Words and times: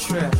trip. 0.00 0.39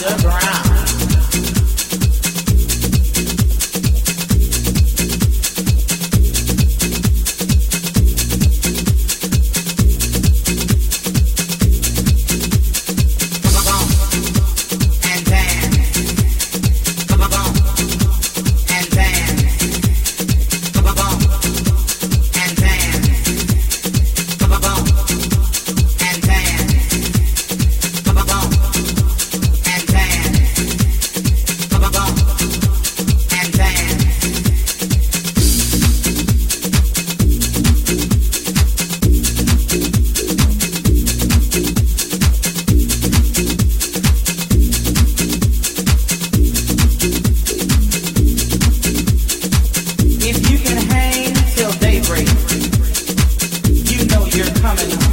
the. 0.00 0.45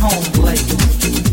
home 0.04 0.44
late. 0.44 1.33